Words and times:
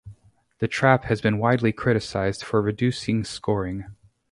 The 0.57 0.67
trap 0.67 1.03
has 1.03 1.21
been 1.21 1.37
widely 1.37 1.71
criticized 1.71 2.43
for 2.43 2.59
reducing 2.59 3.23
scoring. 3.23 3.85